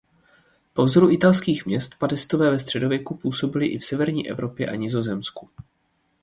Po 0.73 0.83
vzoru 0.85 1.11
italských 1.11 1.65
měst 1.65 1.95
padestové 1.99 2.49
ve 2.51 2.59
středověku 2.59 3.15
působili 3.17 3.67
i 3.67 3.77
v 3.77 3.85
severní 3.85 4.29
Evropě 4.29 4.69
a 4.69 4.75
Nizozemsku. 4.75 5.47